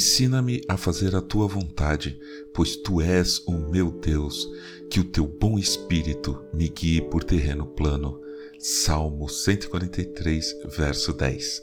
Ensina-me 0.00 0.62
a 0.66 0.78
fazer 0.78 1.14
a 1.14 1.20
tua 1.20 1.46
vontade, 1.46 2.18
pois 2.54 2.74
tu 2.74 3.02
és 3.02 3.42
o 3.46 3.52
meu 3.52 3.90
Deus, 3.90 4.48
que 4.90 4.98
o 4.98 5.04
teu 5.04 5.26
bom 5.26 5.58
espírito 5.58 6.42
me 6.54 6.70
guie 6.70 7.02
por 7.02 7.22
terreno 7.22 7.66
plano. 7.66 8.18
Salmo 8.58 9.28
143, 9.28 10.56
verso 10.74 11.12
10. 11.12 11.62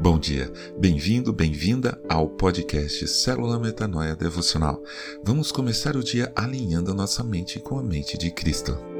Bom 0.00 0.20
dia, 0.20 0.52
bem-vindo, 0.78 1.32
bem-vinda 1.32 2.00
ao 2.08 2.28
podcast 2.28 3.08
Célula 3.08 3.58
Metanoia 3.58 4.14
Devocional. 4.14 4.80
Vamos 5.24 5.50
começar 5.50 5.96
o 5.96 6.04
dia 6.04 6.32
alinhando 6.36 6.92
a 6.92 6.94
nossa 6.94 7.24
mente 7.24 7.58
com 7.58 7.76
a 7.76 7.82
mente 7.82 8.16
de 8.16 8.30
Cristo. 8.30 8.93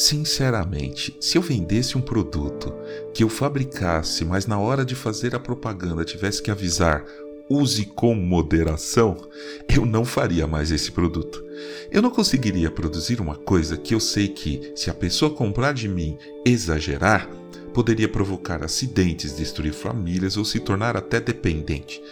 Sinceramente, 0.00 1.14
se 1.20 1.36
eu 1.36 1.42
vendesse 1.42 1.98
um 1.98 2.00
produto 2.00 2.72
que 3.12 3.22
eu 3.22 3.28
fabricasse, 3.28 4.24
mas 4.24 4.46
na 4.46 4.58
hora 4.58 4.82
de 4.82 4.94
fazer 4.94 5.34
a 5.34 5.38
propaganda 5.38 6.06
tivesse 6.06 6.42
que 6.42 6.50
avisar 6.50 7.04
use 7.50 7.84
com 7.84 8.14
moderação, 8.14 9.28
eu 9.68 9.84
não 9.84 10.06
faria 10.06 10.46
mais 10.46 10.70
esse 10.70 10.90
produto. 10.90 11.44
Eu 11.90 12.00
não 12.00 12.08
conseguiria 12.08 12.70
produzir 12.70 13.20
uma 13.20 13.36
coisa 13.36 13.76
que 13.76 13.94
eu 13.94 14.00
sei 14.00 14.28
que, 14.28 14.72
se 14.74 14.88
a 14.88 14.94
pessoa 14.94 15.34
comprar 15.34 15.74
de 15.74 15.86
mim 15.86 16.16
exagerar, 16.46 17.28
poderia 17.74 18.08
provocar 18.08 18.64
acidentes, 18.64 19.36
destruir 19.36 19.74
famílias 19.74 20.38
ou 20.38 20.46
se 20.46 20.60
tornar 20.60 20.96
até 20.96 21.20
dependente. 21.20 22.02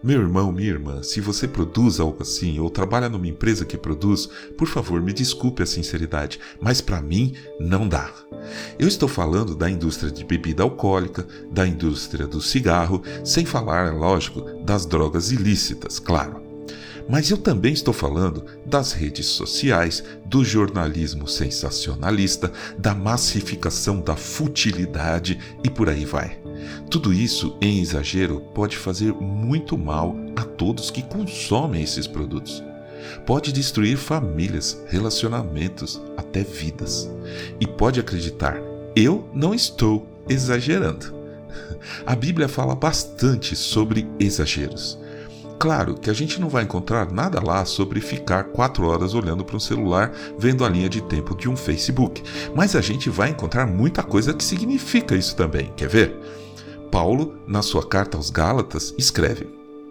Meu 0.00 0.20
irmão, 0.20 0.52
minha 0.52 0.68
irmã, 0.68 1.02
se 1.02 1.20
você 1.20 1.48
produz 1.48 1.98
algo 1.98 2.22
assim 2.22 2.60
ou 2.60 2.70
trabalha 2.70 3.08
numa 3.08 3.26
empresa 3.26 3.64
que 3.64 3.76
produz, 3.76 4.28
por 4.56 4.68
favor, 4.68 5.02
me 5.02 5.12
desculpe 5.12 5.60
a 5.60 5.66
sinceridade, 5.66 6.38
mas 6.60 6.80
para 6.80 7.02
mim 7.02 7.34
não 7.58 7.88
dá. 7.88 8.08
Eu 8.78 8.86
estou 8.86 9.08
falando 9.08 9.56
da 9.56 9.68
indústria 9.68 10.08
de 10.08 10.24
bebida 10.24 10.62
alcoólica, 10.62 11.26
da 11.50 11.66
indústria 11.66 12.28
do 12.28 12.40
cigarro, 12.40 13.02
sem 13.24 13.44
falar, 13.44 13.92
lógico, 13.92 14.42
das 14.62 14.86
drogas 14.86 15.32
ilícitas, 15.32 15.98
claro. 15.98 16.40
Mas 17.08 17.28
eu 17.30 17.38
também 17.38 17.72
estou 17.72 17.92
falando 17.92 18.44
das 18.64 18.92
redes 18.92 19.26
sociais, 19.26 20.04
do 20.26 20.44
jornalismo 20.44 21.26
sensacionalista, 21.26 22.52
da 22.78 22.94
massificação 22.94 24.00
da 24.00 24.14
futilidade 24.14 25.40
e 25.64 25.68
por 25.68 25.88
aí 25.88 26.04
vai. 26.04 26.38
Tudo 26.90 27.12
isso, 27.12 27.56
em 27.60 27.80
exagero, 27.80 28.40
pode 28.54 28.76
fazer 28.76 29.12
muito 29.14 29.76
mal 29.76 30.16
a 30.36 30.42
todos 30.42 30.90
que 30.90 31.02
consomem 31.02 31.82
esses 31.82 32.06
produtos. 32.06 32.62
Pode 33.26 33.52
destruir 33.52 33.96
famílias, 33.96 34.82
relacionamentos, 34.88 36.00
até 36.16 36.42
vidas. 36.42 37.10
E 37.60 37.66
pode 37.66 38.00
acreditar, 38.00 38.58
eu 38.94 39.28
não 39.32 39.54
estou 39.54 40.06
exagerando. 40.28 41.14
A 42.06 42.14
Bíblia 42.14 42.48
fala 42.48 42.74
bastante 42.74 43.54
sobre 43.56 44.08
exageros. 44.18 44.98
Claro 45.58 45.94
que 45.94 46.08
a 46.08 46.12
gente 46.12 46.40
não 46.40 46.48
vai 46.48 46.62
encontrar 46.62 47.10
nada 47.10 47.42
lá 47.44 47.64
sobre 47.64 48.00
ficar 48.00 48.44
quatro 48.44 48.86
horas 48.86 49.12
olhando 49.12 49.44
para 49.44 49.56
um 49.56 49.60
celular 49.60 50.12
vendo 50.38 50.64
a 50.64 50.68
linha 50.68 50.88
de 50.88 51.02
tempo 51.02 51.36
de 51.36 51.48
um 51.48 51.56
Facebook, 51.56 52.22
mas 52.54 52.76
a 52.76 52.80
gente 52.80 53.10
vai 53.10 53.30
encontrar 53.30 53.66
muita 53.66 54.04
coisa 54.04 54.32
que 54.32 54.44
significa 54.44 55.16
isso 55.16 55.34
também. 55.34 55.72
Quer 55.76 55.88
ver? 55.88 56.16
Paulo, 56.90 57.38
na 57.46 57.62
sua 57.62 57.86
carta 57.86 58.16
aos 58.16 58.30
Gálatas, 58.30 58.94
escreve: 58.98 59.48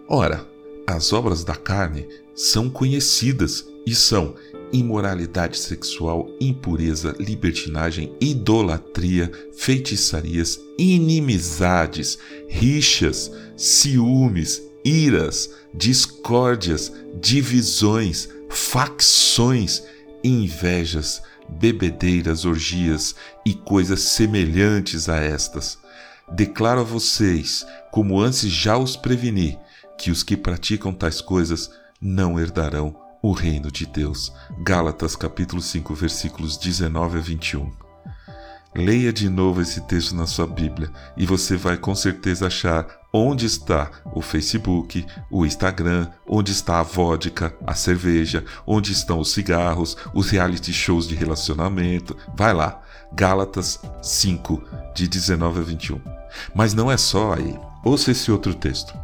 Ora, 0.08 0.46
as 0.86 1.12
obras 1.12 1.44
da 1.44 1.54
carne 1.54 2.08
são 2.34 2.70
conhecidas 2.70 3.66
e 3.86 3.94
são 3.94 4.34
imoralidade 4.72 5.58
sexual, 5.58 6.28
impureza, 6.40 7.14
libertinagem, 7.18 8.12
idolatria, 8.20 9.30
feitiçarias, 9.56 10.60
inimizades, 10.78 12.18
rixas, 12.48 13.30
ciúmes, 13.56 14.62
iras, 14.84 15.50
discórdias, 15.74 16.92
divisões, 17.20 18.28
facções, 18.50 19.82
invejas, 20.22 21.22
bebedeiras, 21.48 22.44
orgias 22.44 23.14
e 23.44 23.54
coisas 23.54 24.00
semelhantes 24.00 25.08
a 25.08 25.16
estas 25.16 25.78
Declaro 26.30 26.80
a 26.80 26.84
vocês, 26.84 27.66
como 27.90 28.20
antes 28.20 28.50
já 28.50 28.76
os 28.76 28.96
preveni, 28.96 29.58
que 29.98 30.10
os 30.10 30.22
que 30.22 30.36
praticam 30.36 30.92
tais 30.92 31.20
coisas 31.20 31.70
não 32.00 32.38
herdarão 32.38 32.94
o 33.22 33.32
reino 33.32 33.70
de 33.70 33.86
Deus. 33.86 34.32
Gálatas 34.60 35.16
capítulo 35.16 35.60
5, 35.60 35.94
versículos 35.94 36.56
19 36.56 37.18
a 37.18 37.20
21. 37.20 37.72
Leia 38.76 39.12
de 39.12 39.28
novo 39.28 39.62
esse 39.62 39.80
texto 39.80 40.14
na 40.14 40.26
sua 40.26 40.46
Bíblia 40.46 40.90
e 41.16 41.24
você 41.24 41.56
vai 41.56 41.76
com 41.76 41.94
certeza 41.94 42.46
achar 42.46 42.86
onde 43.12 43.46
está 43.46 43.90
o 44.14 44.20
Facebook, 44.20 45.04
o 45.30 45.46
Instagram, 45.46 46.08
onde 46.26 46.52
está 46.52 46.78
a 46.78 46.82
vodka, 46.82 47.56
a 47.66 47.74
cerveja, 47.74 48.44
onde 48.66 48.92
estão 48.92 49.18
os 49.18 49.32
cigarros, 49.32 49.96
os 50.14 50.28
reality 50.30 50.72
shows 50.72 51.08
de 51.08 51.14
relacionamento. 51.14 52.16
Vai 52.36 52.52
lá, 52.52 52.82
Gálatas 53.12 53.80
5, 54.02 54.62
de 54.94 55.08
19 55.08 55.60
a 55.60 55.62
21. 55.62 56.17
Mas 56.54 56.74
não 56.74 56.90
é 56.90 56.96
só 56.96 57.34
aí. 57.34 57.58
Ouça 57.84 58.10
esse 58.10 58.30
outro 58.30 58.54
texto. 58.54 58.94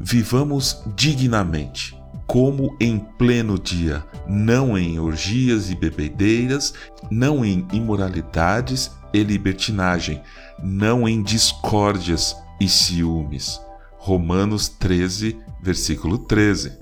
Vivamos 0.00 0.82
dignamente, 0.96 1.96
como 2.26 2.76
em 2.80 2.98
pleno 2.98 3.58
dia, 3.58 4.04
não 4.26 4.76
em 4.76 4.98
orgias 4.98 5.70
e 5.70 5.74
bebedeiras, 5.74 6.74
não 7.10 7.44
em 7.44 7.66
imoralidades 7.72 8.90
e 9.12 9.22
libertinagem, 9.22 10.22
não 10.62 11.08
em 11.08 11.22
discórdias 11.22 12.36
e 12.60 12.68
ciúmes. 12.68 13.60
Romanos 13.98 14.68
13, 14.68 15.38
versículo 15.62 16.18
13. 16.18 16.72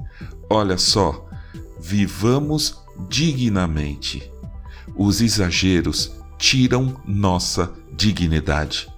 Olha 0.49 0.79
só, 0.79 1.29
vivamos 1.79 2.79
dignamente. 3.09 4.31
Os 4.97 5.21
exageros 5.21 6.13
tiram 6.39 7.01
nossa 7.07 7.73
dignidade. 7.93 8.90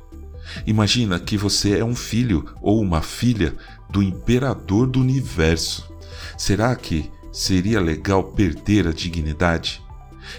Imagina 0.66 1.18
que 1.18 1.36
você 1.36 1.78
é 1.78 1.84
um 1.84 1.94
filho 1.94 2.44
ou 2.60 2.80
uma 2.80 3.02
filha 3.02 3.54
do 3.90 4.02
imperador 4.02 4.86
do 4.86 5.00
universo. 5.00 5.92
Será 6.36 6.74
que 6.74 7.10
seria 7.32 7.80
legal 7.80 8.24
perder 8.24 8.86
a 8.88 8.92
dignidade? 8.92 9.82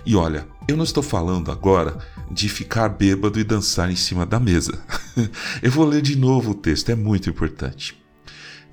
E 0.06 0.16
olha, 0.16 0.48
eu 0.68 0.78
não 0.78 0.84
estou 0.84 1.04
falando 1.04 1.52
agora 1.52 1.98
de 2.32 2.50
ficar 2.50 2.90
bêbado 2.90 3.40
e 3.40 3.44
dançar 3.44 3.92
em 3.92 3.96
cima 3.96 4.26
da 4.26 4.40
mesa. 4.40 4.82
eu 5.62 5.72
vou 5.72 5.86
ler 5.86 6.02
de 6.02 6.16
novo 6.16 6.52
o 6.52 6.56
texto, 6.56 6.90
é 6.90 6.96
muito 6.96 7.30
importante. 7.30 8.03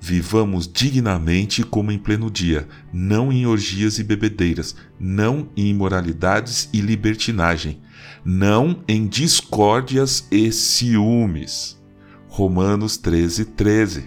Vivamos 0.03 0.67
dignamente 0.67 1.61
como 1.61 1.91
em 1.91 1.99
pleno 1.99 2.31
dia, 2.31 2.67
não 2.91 3.31
em 3.31 3.45
orgias 3.45 3.99
e 3.99 4.03
bebedeiras, 4.03 4.75
não 4.99 5.49
em 5.55 5.67
imoralidades 5.67 6.67
e 6.73 6.81
libertinagem, 6.81 7.79
não 8.25 8.83
em 8.87 9.05
discórdias 9.05 10.27
e 10.31 10.51
ciúmes. 10.51 11.79
Romanos 12.27 12.97
13, 12.97 13.45
13. 13.45 14.05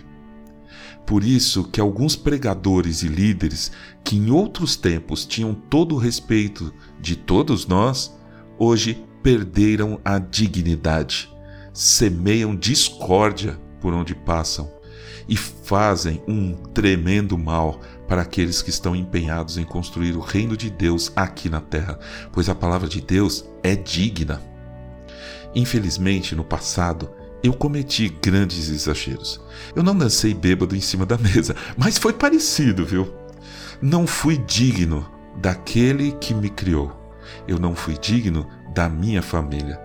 Por 1.07 1.23
isso 1.23 1.63
que 1.63 1.81
alguns 1.81 2.17
pregadores 2.17 3.05
e 3.05 3.07
líderes 3.07 3.71
que 4.03 4.17
em 4.17 4.33
outros 4.33 4.75
tempos 4.75 5.25
tinham 5.25 5.55
todo 5.55 5.95
o 5.95 5.99
respeito 5.99 6.75
de 7.01 7.15
todos 7.15 7.69
nós, 7.69 8.13
hoje 8.59 9.07
perderam 9.23 10.01
a 10.05 10.19
dignidade, 10.19 11.31
semeiam 11.73 12.57
discórdia 12.57 13.61
por 13.81 13.95
onde 13.95 14.13
passam 14.13 14.75
e 15.29 15.37
fazem 15.37 16.23
um 16.29 16.55
tremendo 16.55 17.37
mal 17.39 17.81
para 18.07 18.23
aqueles 18.23 18.63
que 18.63 18.71
estão 18.71 18.95
empenhados 18.95 19.57
em 19.57 19.65
construir 19.65 20.17
o 20.17 20.21
reino 20.21 20.57
de 20.57 20.71
Deus 20.71 21.13
aqui 21.17 21.49
na 21.49 21.61
terra, 21.61 21.99
pois 22.33 22.49
a 22.49 22.55
palavra 22.55 22.89
de 22.89 23.01
Deus 23.01 23.45
é 23.63 23.75
digna. 23.75 24.43
Infelizmente, 25.55 26.35
no 26.35 26.45
passado, 26.45 27.11
eu 27.43 27.53
cometi 27.53 28.09
grandes 28.09 28.69
exageros. 28.69 29.41
Eu 29.77 29.83
não 29.83 29.97
dancei 29.97 30.35
bêbado 30.35 30.75
em 30.75 30.81
cima 30.81 31.07
da 31.07 31.17
mesa, 31.19 31.55
mas 31.77 31.99
foi 31.99 32.13
parecido, 32.13 32.85
viu? 32.85 33.13
Não 33.81 34.07
fui 34.07 34.37
digno 34.39 35.07
daquele 35.37 36.13
que 36.13 36.35
me 36.35 36.49
criou. 36.49 36.93
Eu 37.47 37.59
não 37.59 37.75
fui 37.75 37.99
digno 37.99 38.47
da 38.75 38.89
minha 38.89 39.23
família. 39.23 39.81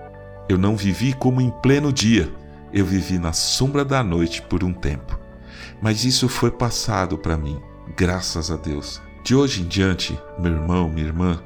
Eu 0.47 0.57
não 0.57 0.75
vivi 0.75 1.13
como 1.13 1.41
em 1.41 1.49
pleno 1.61 1.91
dia. 1.91 2.31
Eu 2.71 2.85
vivi 2.85 3.17
na 3.17 3.33
sombra 3.33 3.83
da 3.83 4.03
noite 4.03 4.41
por 4.41 4.63
um 4.63 4.73
tempo. 4.73 5.19
Mas 5.81 6.03
isso 6.03 6.27
foi 6.27 6.51
passado 6.51 7.17
para 7.17 7.37
mim, 7.37 7.59
graças 7.95 8.51
a 8.51 8.57
Deus. 8.57 9.01
De 9.23 9.35
hoje 9.35 9.61
em 9.61 9.67
diante, 9.67 10.19
meu 10.37 10.53
irmão, 10.53 10.89
minha 10.89 11.05
irmã, 11.05 11.41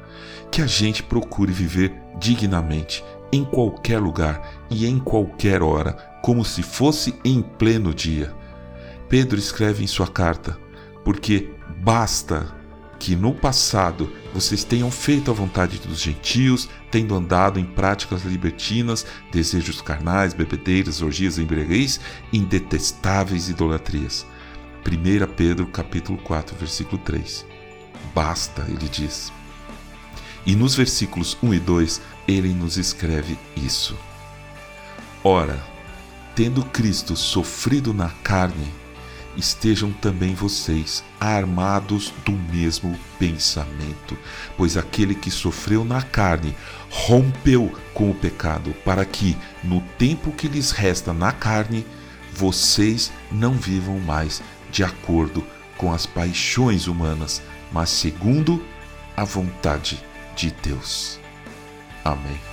que 0.52 0.62
a 0.62 0.68
gente 0.68 1.04
procure 1.04 1.52
viver 1.52 1.94
dignamente, 2.20 3.04
em 3.32 3.44
qualquer 3.44 4.00
lugar 4.00 4.64
e 4.70 4.86
em 4.86 5.00
qualquer 5.00 5.64
hora, 5.64 5.94
como 6.22 6.46
se 6.46 6.62
fosse 6.62 7.16
em 7.26 7.42
pleno 7.42 7.94
dia. 7.94 8.34
Pedro 9.10 9.38
escreve 9.38 9.84
em 9.84 9.88
sua 9.88 10.08
carta: 10.08 10.58
porque 11.04 11.52
basta 11.80 12.48
que 13.00 13.16
no 13.16 13.34
passado 13.34 14.12
vocês 14.34 14.64
tenham 14.64 14.90
feito 14.90 15.30
a 15.30 15.34
vontade 15.34 15.78
dos 15.80 16.00
gentios, 16.00 16.70
tendo 16.90 17.16
andado 17.16 17.60
em 17.60 17.66
práticas 17.66 18.24
libertinas, 18.24 19.06
desejos 19.32 19.82
carnais, 19.82 20.34
bebedeiras, 20.34 21.02
orgias, 21.02 21.38
embriaguez, 21.38 22.00
em 22.32 22.44
detestáveis 22.44 23.50
idolatrias. 23.50 24.26
1 24.86 25.34
Pedro 25.36 25.68
capítulo 25.68 26.18
4, 26.20 26.56
versículo 26.58 26.98
3. 27.00 27.46
Basta, 28.14 28.66
ele 28.68 28.90
diz. 28.90 29.32
E 30.46 30.56
nos 30.56 30.76
versículos 30.76 31.38
1 31.42 31.54
e 31.54 31.60
2, 31.60 32.02
ele 32.28 32.54
nos 32.54 32.78
escreve 32.78 33.38
isso. 33.56 33.98
Ora, 35.24 35.58
tendo 36.36 36.66
Cristo 36.66 37.16
sofrido 37.16 37.94
na 37.94 38.10
carne, 38.24 38.74
estejam 39.38 39.92
também 39.92 40.34
vocês 40.34 41.04
armados 41.20 42.14
do 42.26 42.32
mesmo 42.32 42.98
pensamento, 43.18 44.18
pois 44.58 44.78
aquele 44.78 45.16
que 45.16 45.32
sofreu 45.32 45.84
na 45.84 46.02
carne 46.02 46.56
rompeu 46.90 47.72
com 47.94 48.12
o 48.12 48.16
pecado, 48.16 48.74
para 48.86 49.04
que, 49.06 49.36
no 49.64 49.82
tempo 49.98 50.32
que 50.32 50.48
lhes 50.48 50.72
resta 50.72 51.14
na 51.14 51.32
carne, 51.32 51.86
vocês 52.34 53.12
não 53.32 53.54
vivam 53.54 54.00
mais 54.00 54.42
de 54.72 54.84
acordo 54.84 55.46
com 55.78 55.92
as 55.92 56.06
paixões 56.06 56.88
humanas, 56.88 57.42
mas 57.72 57.90
segundo 57.90 58.64
a 59.16 59.24
vontade 59.24 60.04
de 60.36 60.52
Deus. 60.64 61.20
Amém. 62.04 62.53